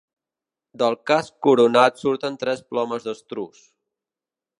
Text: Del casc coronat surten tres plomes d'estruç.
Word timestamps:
Del 0.81 0.95
casc 1.09 1.35
coronat 1.47 2.01
surten 2.05 2.39
tres 2.45 2.63
plomes 2.73 3.05
d'estruç. 3.09 3.61